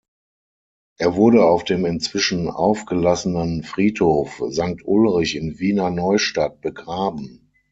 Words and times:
Er 0.97 1.15
wurde 1.15 1.45
auf 1.45 1.63
dem 1.63 1.85
inzwischen 1.85 2.49
aufgelassenen 2.49 3.61
Friedhof 3.61 4.41
Sankt 4.47 4.83
Ulrich 4.83 5.35
in 5.35 5.59
Wiener 5.59 5.91
Neustadt 5.91 6.59
begraben. 6.59 7.51